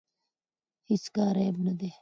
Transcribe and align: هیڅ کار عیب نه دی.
هیڅ 0.89 1.03
کار 1.15 1.35
عیب 1.41 1.55
نه 1.67 1.73
دی. 1.79 1.89